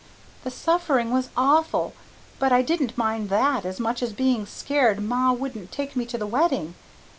[0.43, 1.93] The SUFFERING was awful
[2.39, 6.17] but I didn't mind that as much as being scared ma wouldn't take me to
[6.17, 6.73] the wedding.